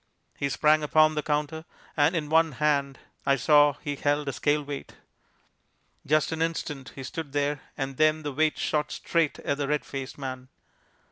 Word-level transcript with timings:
He 0.35 0.49
sprang 0.49 0.81
upon 0.81 1.13
the 1.13 1.21
counter, 1.21 1.63
and 1.95 2.15
in 2.15 2.27
one 2.27 2.53
hand 2.53 2.97
I 3.23 3.35
saw 3.35 3.73
he 3.73 3.95
held 3.95 4.27
a 4.29 4.33
scale 4.33 4.63
weight. 4.63 4.95
Just 6.07 6.31
an 6.31 6.41
instant 6.41 6.93
he 6.95 7.03
stood 7.03 7.33
there, 7.33 7.61
and 7.77 7.97
then 7.97 8.23
the 8.23 8.33
weight 8.33 8.57
shot 8.57 8.91
straight 8.91 9.37
at 9.37 9.59
the 9.59 9.67
red 9.67 9.85
faced 9.85 10.17
man. 10.17 10.47